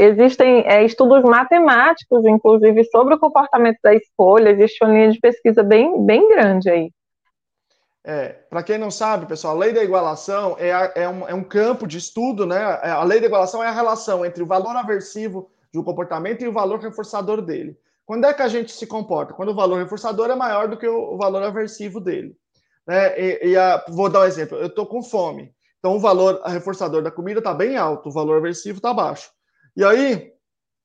[0.00, 5.60] Existem é, estudos matemáticos, inclusive, sobre o comportamento da escolha, existe uma linha de pesquisa
[5.64, 6.92] bem, bem grande aí.
[8.04, 11.34] É, Para quem não sabe, pessoal, a lei da igualação é, a, é, um, é,
[11.34, 12.78] um, campo de estudo, né?
[12.84, 16.42] É, a lei da igualação é a relação entre o valor aversivo de um comportamento
[16.42, 17.76] e o valor reforçador dele.
[18.06, 19.34] Quando é que a gente se comporta?
[19.34, 22.36] Quando o valor reforçador é maior do que o, valor aversivo dele.
[22.86, 23.20] Né?
[23.20, 25.52] E, e a, vou dar um exemplo: eu estou com fome.
[25.80, 29.28] Então, o valor reforçador da comida está bem alto, o valor aversivo está baixo.
[29.78, 30.32] E aí,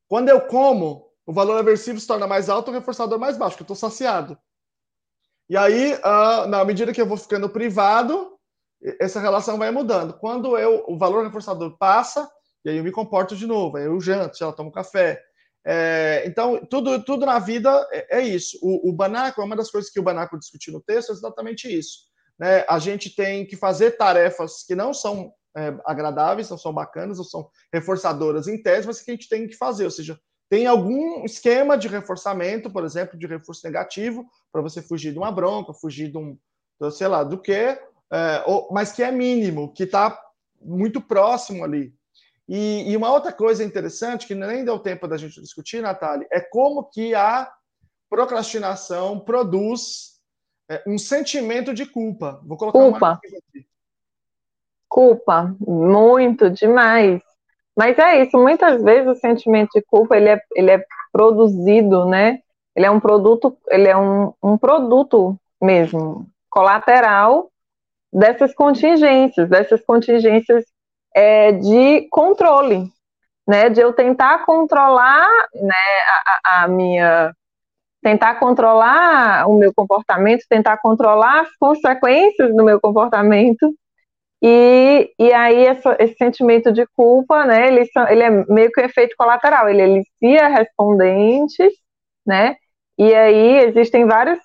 [0.07, 3.63] quando eu como, o valor aversivo se torna mais alto, o reforçador mais baixo, porque
[3.71, 4.37] eu estou saciado.
[5.49, 8.37] E aí, uh, na medida que eu vou ficando privado,
[9.01, 10.13] essa relação vai mudando.
[10.19, 12.29] Quando eu, o valor reforçador passa,
[12.63, 15.19] e aí eu me comporto de novo, aí eu janto, sei lá, tomo café.
[15.65, 18.59] É, então, tudo, tudo na vida é, é isso.
[18.61, 22.01] O, o Banaco, uma das coisas que o Banaco discutiu no texto é exatamente isso.
[22.37, 22.63] Né?
[22.69, 27.25] A gente tem que fazer tarefas que não são é, agradáveis, não são bacanas, não
[27.25, 29.85] são reforçadoras em tese, mas que a gente tem que fazer.
[29.85, 35.11] Ou seja, tem algum esquema de reforçamento, por exemplo, de reforço negativo, para você fugir
[35.11, 36.37] de uma bronca, fugir de um,
[36.91, 40.19] sei lá, do que, é, mas que é mínimo, que está
[40.61, 41.93] muito próximo ali.
[42.47, 46.41] E, e, uma outra coisa interessante, que nem deu tempo da gente discutir, Natália, é
[46.41, 47.51] como que a
[48.09, 50.19] procrastinação produz
[50.69, 52.41] é, um sentimento de culpa.
[52.45, 52.97] Vou colocar culpa.
[52.97, 53.65] uma aqui.
[54.93, 57.19] Culpa, muito, demais.
[57.75, 62.37] Mas é isso, muitas vezes o sentimento de culpa, ele é, ele é produzido, né?
[62.75, 67.49] Ele é um produto, ele é um, um produto mesmo, colateral
[68.13, 70.63] dessas contingências, dessas contingências
[71.15, 72.85] é, de controle,
[73.47, 73.69] né?
[73.69, 75.73] De eu tentar controlar, né,
[76.45, 77.33] a, a minha
[78.03, 83.73] tentar controlar o meu comportamento, tentar controlar as consequências do meu comportamento.
[84.45, 88.83] E, e aí essa, esse sentimento de culpa, né, ele, ele é meio que um
[88.83, 91.71] efeito colateral, ele elicia respondentes,
[92.27, 92.57] né,
[92.97, 94.37] e aí existem vários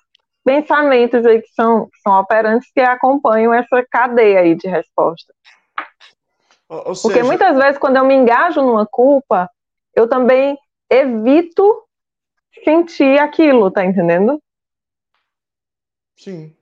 [0.45, 5.33] pensamentos aí que são, que são operantes que acompanham essa cadeia aí de resposta.
[6.69, 9.49] Ou, ou Porque muitas vezes quando eu me engajo numa culpa,
[9.93, 10.57] eu também
[10.89, 11.83] evito
[12.63, 14.41] sentir aquilo, tá entendendo?
[16.15, 16.55] Sim.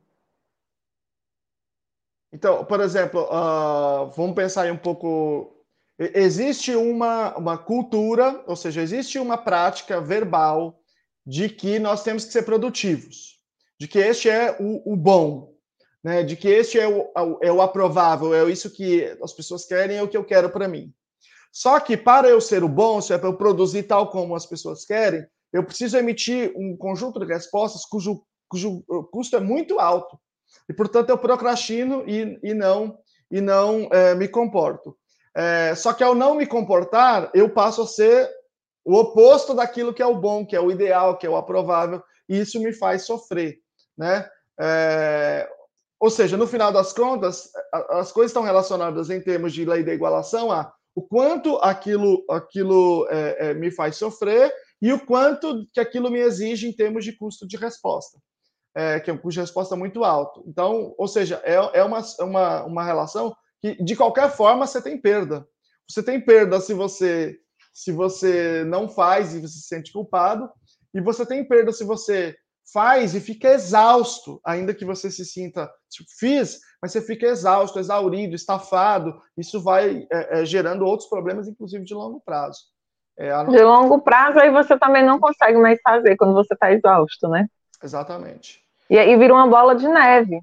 [2.32, 5.54] Então, por exemplo, uh, vamos pensar aí um pouco.
[5.98, 10.80] Existe uma, uma cultura, ou seja, existe uma prática verbal
[11.26, 13.40] de que nós temos que ser produtivos,
[13.80, 15.54] de que este é o, o bom,
[16.04, 16.24] né?
[16.24, 17.10] de que este é o,
[17.42, 20.68] é o aprovável, é isso que as pessoas querem, é o que eu quero para
[20.68, 20.94] mim.
[21.52, 24.46] Só que para eu ser o bom, se é para eu produzir tal como as
[24.46, 30.20] pessoas querem, eu preciso emitir um conjunto de respostas cujo, cujo custo é muito alto.
[30.70, 32.98] E, portanto, eu procrastino e, e não,
[33.32, 34.98] e não é, me comporto.
[35.36, 38.30] É, só que ao não me comportar, eu passo a ser
[38.84, 42.02] o oposto daquilo que é o bom, que é o ideal, que é o aprovável,
[42.28, 43.60] e isso me faz sofrer.
[43.98, 44.28] Né?
[44.60, 45.50] É,
[46.00, 47.52] ou seja, no final das contas,
[47.90, 53.08] as coisas estão relacionadas em termos de lei da igualação a o quanto aquilo, aquilo
[53.12, 57.16] é, é, me faz sofrer e o quanto que aquilo me exige em termos de
[57.16, 58.18] custo de resposta,
[58.78, 60.44] é, que é um custo de resposta muito alto.
[60.48, 65.02] Então, ou seja, é, é uma, uma, uma relação que, de qualquer forma, você tem
[65.02, 65.48] perda.
[65.90, 67.40] Você tem perda se você
[67.74, 70.50] se você não faz e você se sente culpado,
[70.96, 72.36] e você tem perda se você
[72.74, 77.78] faz e fica exausto, ainda que você se sinta, tipo, fiz, mas você fica exausto,
[77.78, 82.62] exaurido, estafado, isso vai é, é, gerando outros problemas, inclusive de longo prazo.
[83.16, 83.44] É, a...
[83.44, 87.48] De longo prazo, aí você também não consegue mais fazer quando você está exausto, né?
[87.84, 88.67] Exatamente.
[88.90, 90.40] E aí vira uma bola de neve.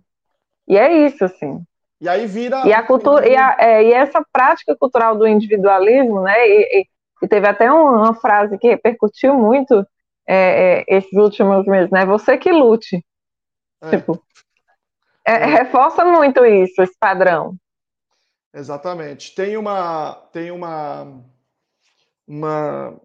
[0.67, 1.63] E é isso, assim.
[2.01, 2.67] E aí vira.
[2.67, 6.35] E a cultura, e, a, é, e essa prática cultural do individualismo, né?
[6.47, 6.87] E,
[7.23, 9.87] e, teve até uma frase que repercutiu muito
[10.27, 12.05] é, é, esses últimos meses, né?
[12.05, 13.05] Você que lute.
[13.83, 13.91] É.
[13.91, 14.23] Tipo,
[15.25, 17.55] é, reforça muito isso, esse padrão.
[18.53, 19.35] Exatamente.
[19.35, 21.25] Tem uma, tem uma
[22.27, 22.99] uma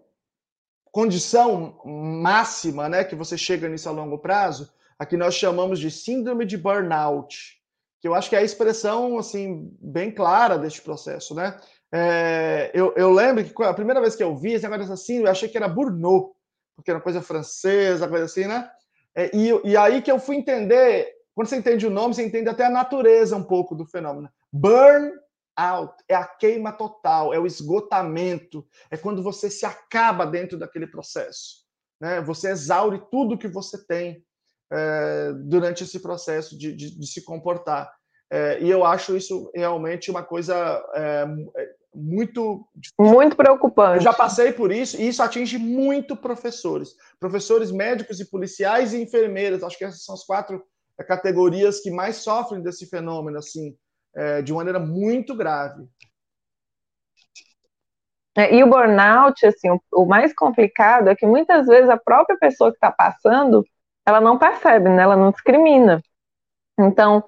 [0.90, 5.90] condição máxima, né, que você chega nisso a longo prazo, a que nós chamamos de
[5.90, 7.58] síndrome de burnout,
[8.02, 11.58] que eu acho que é a expressão assim bem clara deste processo, né?
[11.90, 15.30] É, eu, eu, lembro que a primeira vez que eu vi esse negócio assim, eu
[15.30, 16.34] achei que era Burnout,
[16.76, 18.70] porque era coisa francesa, coisa assim, né?
[19.16, 22.50] É, e, e aí que eu fui entender, quando você entende o nome, você entende
[22.50, 24.28] até a natureza um pouco do fenômeno.
[24.52, 25.12] Burn
[25.56, 30.86] out, é a queima total, é o esgotamento, é quando você se acaba dentro daquele
[30.86, 31.64] processo.
[31.98, 32.20] Né?
[32.20, 34.22] Você exaure tudo que você tem
[34.72, 37.90] é, durante esse processo de, de, de se comportar.
[38.30, 40.54] É, e eu acho isso realmente uma coisa
[40.94, 41.26] é,
[41.92, 42.64] muito
[42.98, 43.96] muito preocupante.
[43.96, 49.02] Eu já passei por isso e isso atinge muito professores, professores médicos e policiais e
[49.02, 49.62] enfermeiras.
[49.62, 50.64] Acho que essas são as quatro
[51.08, 53.76] categorias que mais sofrem desse fenômeno assim
[54.14, 55.88] é, de maneira muito grave.
[58.36, 62.38] É, e o burnout, assim, o, o, mais complicado é que muitas vezes a própria
[62.38, 63.64] pessoa que está passando,
[64.06, 65.02] ela não percebe, né?
[65.02, 66.02] Ela não discrimina.
[66.78, 67.24] Então,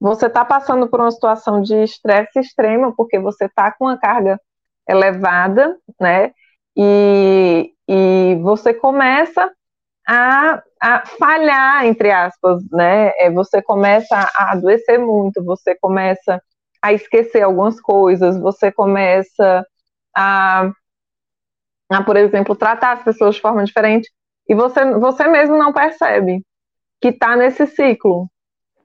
[0.00, 4.40] você está passando por uma situação de estresse extremo, porque você está com uma carga
[4.88, 6.32] elevada, né?
[6.76, 9.50] E, e você começa
[10.08, 13.10] a, a, falhar, entre aspas, né?
[13.18, 16.42] É, você começa a adoecer muito, você começa
[16.82, 19.66] a esquecer algumas coisas, você começa
[20.16, 20.70] a,
[21.90, 24.10] a por exemplo, tratar as pessoas de forma diferente,
[24.50, 26.42] e você, você mesmo não percebe
[27.00, 28.28] que está nesse ciclo,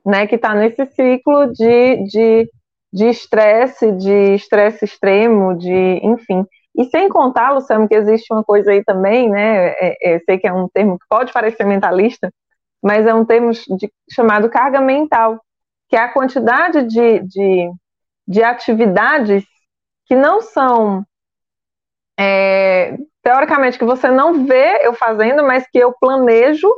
[0.05, 0.27] né?
[0.27, 2.49] Que está nesse ciclo de, de
[2.95, 6.45] de estresse, de estresse extremo, de, enfim.
[6.73, 9.71] E sem contar, Luciano, que existe uma coisa aí também, né?
[9.71, 12.31] É, é, sei que é um termo que pode parecer mentalista,
[12.81, 15.41] mas é um termo de, chamado carga mental,
[15.89, 17.69] que é a quantidade de, de,
[18.25, 19.43] de atividades
[20.05, 21.03] que não são
[22.17, 26.71] é, teoricamente que você não vê eu fazendo, mas que eu planejo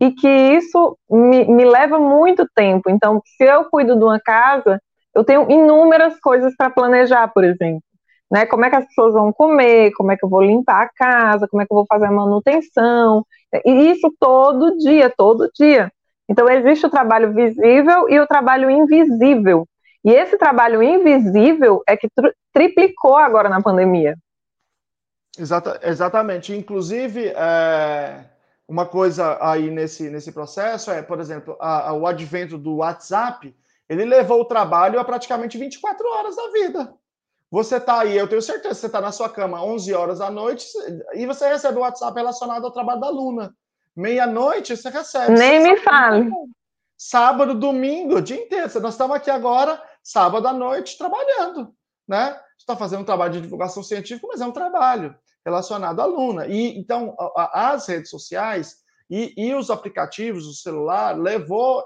[0.00, 2.88] e que isso me, me leva muito tempo.
[2.88, 4.80] Então, se eu cuido de uma casa,
[5.14, 7.82] eu tenho inúmeras coisas para planejar, por exemplo.
[8.28, 10.88] Né, como é que as pessoas vão comer, como é que eu vou limpar a
[10.88, 13.24] casa, como é que eu vou fazer a manutenção,
[13.64, 15.92] e isso todo dia, todo dia.
[16.28, 19.64] Então, existe o trabalho visível e o trabalho invisível.
[20.04, 22.08] E esse trabalho invisível é que
[22.52, 24.16] triplicou agora na pandemia.
[25.38, 26.54] Exata, exatamente.
[26.54, 28.24] Inclusive, é,
[28.66, 33.54] uma coisa aí nesse, nesse processo é, por exemplo, a, a, o advento do WhatsApp
[33.88, 36.94] ele levou o trabalho a praticamente 24 horas da vida.
[37.50, 40.66] Você está aí, eu tenho certeza você está na sua cama 11 horas da noite
[41.14, 43.54] e você recebe o um WhatsApp relacionado ao trabalho da Luna.
[43.94, 45.38] Meia-noite você recebe.
[45.38, 46.30] Nem você me fale.
[46.98, 48.68] Sábado, domingo, o dia inteiro.
[48.80, 51.72] Nós estamos aqui agora, sábado à noite, trabalhando.
[52.08, 52.36] Né?
[52.58, 55.14] está fazendo um trabalho de divulgação científica, mas é um trabalho
[55.46, 56.48] relacionado à Luna.
[56.48, 57.14] E então
[57.52, 58.78] as redes sociais
[59.08, 61.84] e, e os aplicativos, o celular, levou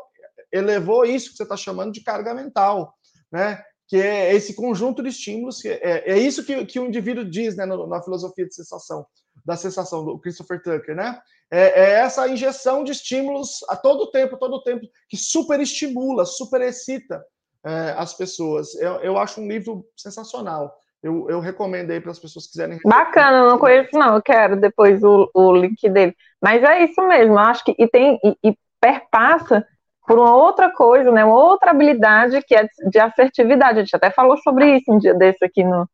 [0.50, 2.92] elevou isso que você está chamando de carga mental,
[3.30, 3.62] né?
[3.86, 7.54] Que é esse conjunto de estímulos, que é, é isso que, que o indivíduo diz
[7.56, 9.06] né, na filosofia de sensação,
[9.44, 11.20] da sensação do Christopher Tucker, né?
[11.52, 17.24] É, é essa injeção de estímulos a todo tempo, todo tempo, que superestimula, superexcita
[17.64, 18.74] é, as pessoas.
[18.76, 20.74] Eu, eu acho um livro sensacional.
[21.02, 22.78] Eu, eu recomendo aí para as pessoas que quiserem.
[22.84, 24.16] Bacana, não conheço, não.
[24.16, 26.14] Eu quero depois o, o link dele.
[26.42, 29.66] Mas é isso mesmo, acho que e tem e, e perpassa
[30.06, 33.78] por uma outra coisa, né, uma outra habilidade que é de assertividade.
[33.78, 35.88] A gente até falou sobre isso um dia desse aqui no,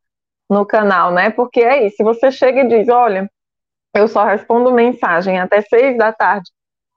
[0.49, 1.29] no canal, né?
[1.29, 3.29] Porque é isso, se você chega e diz, olha,
[3.93, 6.49] eu só respondo mensagem até seis da tarde,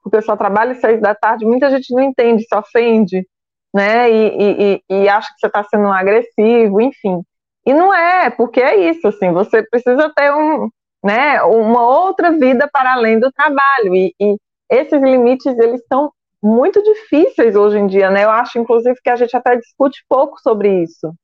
[0.03, 3.27] porque eu só trabalho seis da tarde, muita gente não entende, se ofende,
[3.75, 4.11] né?
[4.11, 7.23] E, e, e acha que você está sendo agressivo, enfim.
[7.71, 10.69] E não é, porque é isso, assim, você precisa ter um,
[11.05, 13.95] né, uma outra vida para além do trabalho.
[13.95, 14.37] E, e
[14.69, 16.13] esses limites, eles estão
[16.43, 18.25] muito difíceis hoje em dia, né?
[18.25, 21.15] Eu acho, inclusive, que a gente até discute pouco sobre isso.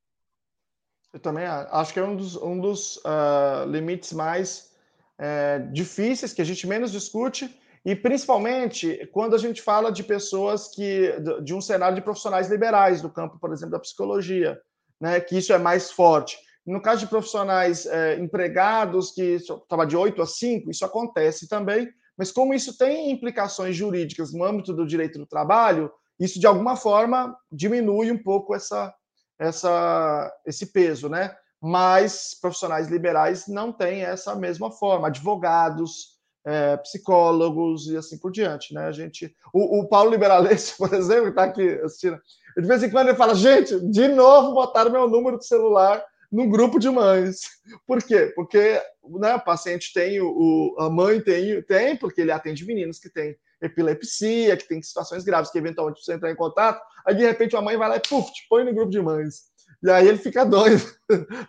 [1.13, 4.71] Eu também acho que é um dos, um dos uh, limites mais
[5.19, 10.69] é, difíceis que a gente menos discute, e principalmente quando a gente fala de pessoas
[10.69, 14.57] que de um cenário de profissionais liberais do campo, por exemplo, da psicologia,
[15.01, 15.21] né?
[15.21, 16.39] Que isso é mais forte.
[16.67, 21.89] No caso de profissionais é, empregados que estava de 8 a 5, isso acontece também,
[22.19, 26.75] mas como isso tem implicações jurídicas no âmbito do direito do trabalho, isso de alguma
[26.75, 28.93] forma diminui um pouco essa,
[29.39, 31.37] essa, esse peso, né?
[31.61, 38.73] Mas profissionais liberais não têm essa mesma forma, advogados, é, psicólogos e assim por diante,
[38.73, 38.87] né?
[38.87, 42.19] A gente, o, o Paulo Liberalese, por exemplo, que está aqui assistindo,
[42.57, 46.49] de vez em quando ele fala, gente, de novo botaram meu número de celular no
[46.49, 47.41] grupo de mães.
[47.87, 48.33] Por quê?
[48.35, 48.81] Porque
[49.21, 53.37] né, o paciente tem, o, a mãe tem, tem, porque ele atende meninos que têm
[53.61, 57.63] epilepsia, que tem situações graves, que eventualmente precisa entrar em contato, aí de repente a
[57.63, 59.45] mãe vai lá e puf, te põe no grupo de mães.
[59.83, 60.83] E aí ele fica doido.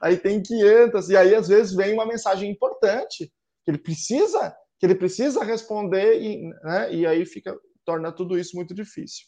[0.01, 3.31] Aí tem 500, e aí às vezes vem uma mensagem importante
[3.63, 8.55] que ele precisa, que ele precisa responder, e, né, e aí fica, torna tudo isso
[8.55, 9.25] muito difícil.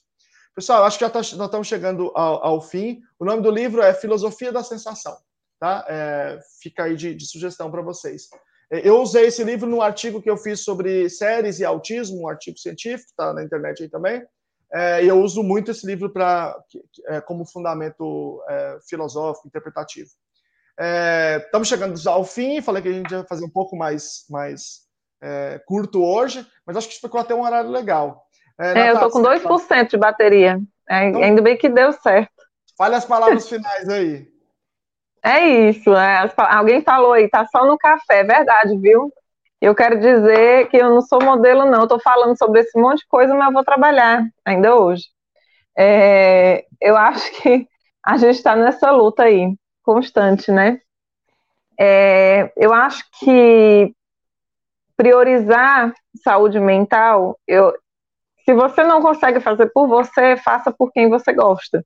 [0.59, 3.01] Pessoal, acho que já tá, nós estamos chegando ao, ao fim.
[3.17, 5.17] O nome do livro é Filosofia da Sensação
[5.59, 5.85] tá?
[5.87, 8.29] É, fica aí de, de sugestão para vocês.
[8.71, 12.29] É, eu usei esse livro no artigo que eu fiz sobre séries e autismo, um
[12.29, 14.23] artigo científico, tá na internet aí também.
[14.71, 16.55] É, eu uso muito esse livro para
[17.07, 20.09] é, como fundamento é, filosófico, interpretativo.
[20.79, 24.87] É, estamos chegando ao fim, falei que a gente ia fazer um pouco mais, mais
[25.21, 28.28] é, curto hoje, mas acho que ficou até um horário legal.
[28.59, 30.59] É, eu estou com 2% de bateria.
[30.83, 32.31] Então, ainda bem que deu certo.
[32.77, 34.27] Fale as palavras finais aí.
[35.23, 39.11] É isso, é, alguém falou aí, tá só no café, é verdade, viu?
[39.59, 41.81] Eu quero dizer que eu não sou modelo, não.
[41.81, 45.03] Eu tô falando sobre esse monte de coisa, mas eu vou trabalhar ainda hoje.
[45.77, 47.67] É, eu acho que
[48.05, 49.53] a gente está nessa luta aí,
[49.83, 50.79] constante, né?
[51.77, 53.93] É, eu acho que
[54.95, 55.93] priorizar
[56.23, 57.73] saúde mental, eu,
[58.49, 61.85] se você não consegue fazer por você, faça por quem você gosta.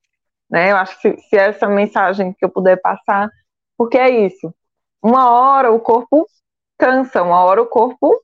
[0.49, 0.71] Né?
[0.71, 3.29] Eu acho que se, se essa mensagem que eu puder passar,
[3.77, 4.55] porque é isso.
[5.01, 6.25] Uma hora o corpo
[6.77, 8.17] cansa, uma hora o corpo,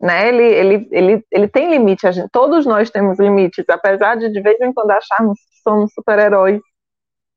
[0.00, 0.28] né?
[0.28, 2.06] Ele, ele, ele, ele tem limite.
[2.06, 5.92] A gente, todos nós temos limites, apesar de de vez em quando acharmos que somos
[5.92, 6.60] super-heróis,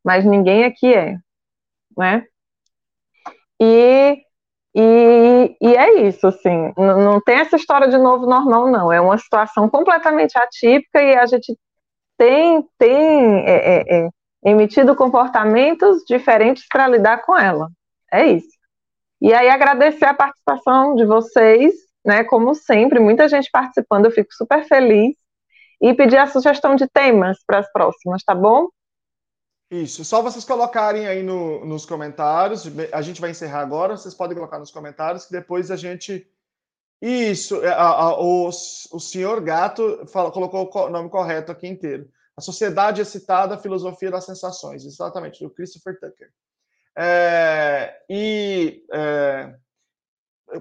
[0.05, 1.17] mas ninguém aqui é,
[1.97, 2.27] né?
[3.59, 3.65] E
[5.61, 8.91] e, é isso, assim, não, não tem essa história de novo normal, não.
[8.91, 11.55] É uma situação completamente atípica e a gente
[12.17, 14.09] tem, tem é, é, é,
[14.43, 17.69] emitido comportamentos diferentes para lidar com ela.
[18.11, 18.49] É isso.
[19.21, 22.23] E aí agradecer a participação de vocês, né?
[22.23, 25.15] Como sempre, muita gente participando, eu fico super feliz.
[25.79, 28.67] E pedir a sugestão de temas para as próximas, tá bom?
[29.71, 32.65] Isso, só vocês colocarem aí no, nos comentários.
[32.91, 33.95] A gente vai encerrar agora.
[33.95, 36.29] Vocês podem colocar nos comentários que depois a gente.
[37.01, 42.11] Isso, é, a, a, o, o senhor Gato fala, colocou o nome correto aqui inteiro.
[42.35, 46.29] A Sociedade Excitada, Filosofia das Sensações, exatamente, do Christopher Tucker.
[46.97, 49.55] É, e é,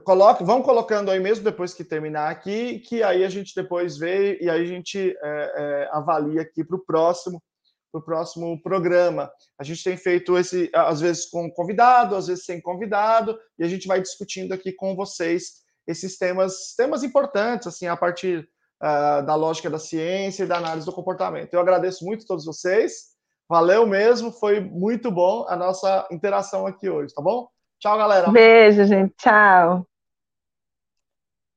[0.04, 4.38] coloque, vão colocando aí mesmo depois que terminar aqui, que aí a gente depois vê
[4.40, 7.42] e aí a gente é, é avalia aqui para o próximo
[7.91, 9.30] para o próximo programa.
[9.59, 13.68] A gente tem feito esse, às vezes com convidado, às vezes sem convidado, e a
[13.68, 18.49] gente vai discutindo aqui com vocês esses temas, temas importantes, assim, a partir
[18.82, 21.53] uh, da lógica da ciência e da análise do comportamento.
[21.53, 23.11] Eu agradeço muito a todos vocês.
[23.49, 27.49] Valeu mesmo, foi muito bom a nossa interação aqui hoje, tá bom?
[27.80, 28.30] Tchau, galera.
[28.30, 29.12] Beijo, gente.
[29.16, 29.89] Tchau.